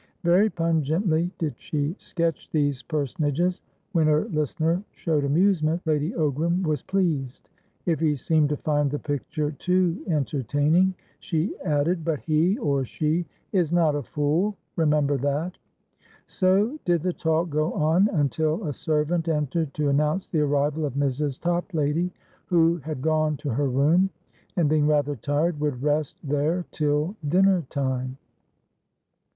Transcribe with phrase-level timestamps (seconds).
[0.23, 3.61] Very pungently did she sketch these personages.
[3.91, 7.49] When her listener showed amusement, Lady Ogram was pleased;
[7.85, 14.01] if he seemed to find the picture too entertaining, she added"But heor sheis not a
[14.01, 15.59] fool, remember that."
[16.25, 20.95] So did the talk go on, until a servant entered to announce the arrival of
[20.95, 21.39] Mrs.
[21.39, 22.11] Toplady,
[22.47, 24.09] who had gone to her room,
[24.55, 28.17] and, being rather tired, would rest there till dinner time.